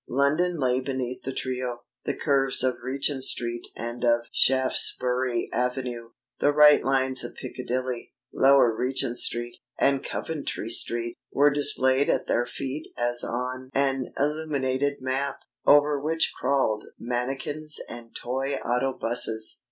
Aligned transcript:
London 0.09 0.57
lay 0.59 0.79
beneath 0.81 1.21
the 1.21 1.31
trio. 1.31 1.83
The 2.05 2.15
curves 2.15 2.63
of 2.63 2.77
Regent 2.81 3.23
Street 3.23 3.67
and 3.75 4.03
of 4.03 4.25
Shaftesbury 4.31 5.47
Avenue, 5.53 6.13
the 6.39 6.51
right 6.51 6.83
lines 6.83 7.23
of 7.23 7.35
Piccadilly, 7.35 8.11
Lower 8.33 8.75
Regent 8.75 9.19
Street, 9.19 9.57
and 9.77 10.03
Coventry 10.03 10.71
Street, 10.71 11.19
were 11.31 11.51
displayed 11.51 12.09
at 12.09 12.25
their 12.25 12.47
feet 12.47 12.87
as 12.97 13.23
on 13.23 13.69
an 13.75 14.11
illuminated 14.17 14.95
map, 15.03 15.37
over 15.67 16.01
which 16.01 16.33
crawled 16.35 16.85
mannikins 16.99 17.75
and 17.87 18.15
toy 18.15 18.55
autobuses. 18.65 19.59